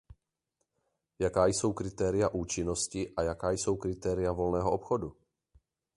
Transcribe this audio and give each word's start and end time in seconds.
Jaká 1.19 1.47
jsou 1.47 1.73
kritéria 1.73 2.29
účinnosti 2.29 3.13
a 3.17 3.21
jaká 3.23 3.51
jsou 3.51 3.75
kritéria 3.75 4.31
volného 4.31 4.71
obchodu? 4.71 5.17